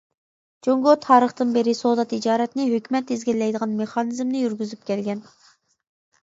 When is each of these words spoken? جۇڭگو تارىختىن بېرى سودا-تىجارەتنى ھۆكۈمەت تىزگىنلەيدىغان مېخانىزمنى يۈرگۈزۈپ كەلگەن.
جۇڭگو 0.67 0.93
تارىختىن 1.01 1.51
بېرى 1.57 1.75
سودا-تىجارەتنى 1.79 2.65
ھۆكۈمەت 2.71 3.07
تىزگىنلەيدىغان 3.11 3.77
مېخانىزمنى 3.83 4.43
يۈرگۈزۈپ 4.47 4.91
كەلگەن. 4.91 5.23